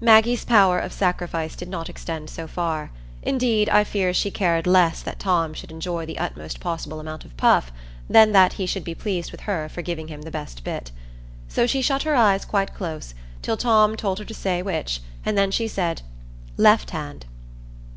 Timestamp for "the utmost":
6.04-6.58